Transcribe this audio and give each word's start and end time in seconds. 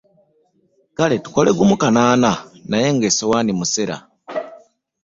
Kale 0.97 1.15
tukole 1.23 1.49
gumu 1.57 1.75
kanaana 1.81 2.29
naye 2.69 2.87
nga 2.95 3.05
essowaani 3.11 3.51
musera. 3.59 3.97